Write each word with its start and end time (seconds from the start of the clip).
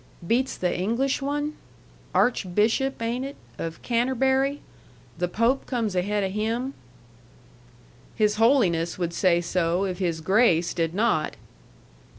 "Beats 0.25 0.57
the 0.57 0.75
English 0.75 1.21
one? 1.21 1.53
Archbishop 2.15 2.99
ain't 3.03 3.23
it? 3.23 3.35
of 3.59 3.83
Canterbury? 3.83 4.61
The 5.19 5.27
Pope 5.27 5.67
comes 5.67 5.95
ahead 5.95 6.23
of 6.23 6.31
him?" 6.31 6.73
"His 8.15 8.37
Holiness 8.37 8.97
would 8.97 9.13
say 9.13 9.41
so 9.41 9.85
if 9.85 9.99
his 9.99 10.19
Grace 10.21 10.73
did 10.73 10.95
not." 10.95 11.35